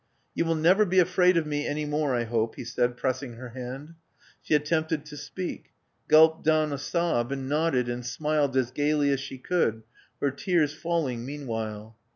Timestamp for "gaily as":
8.71-9.19